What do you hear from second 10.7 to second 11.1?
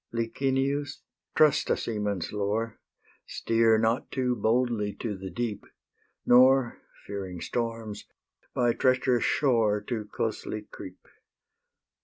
creep.